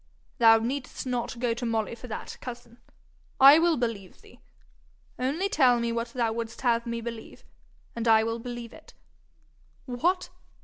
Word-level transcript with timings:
'Thou 0.39 0.57
need'st 0.57 1.05
not 1.05 1.37
go 1.37 1.53
to 1.53 1.63
Molly 1.63 1.93
for 1.93 2.07
that, 2.07 2.35
cousin. 2.41 2.79
I 3.39 3.59
will 3.59 3.77
believe 3.77 4.21
thee. 4.21 4.39
Only 5.19 5.47
tell 5.47 5.79
me 5.79 5.91
what 5.91 6.07
thou 6.07 6.33
wouldst 6.33 6.61
have 6.61 6.87
me 6.87 7.01
believe, 7.01 7.43
and 7.95 8.07
I 8.07 8.23
will 8.23 8.39
believe 8.39 8.73
it. 8.73 8.95
What! 9.85 10.29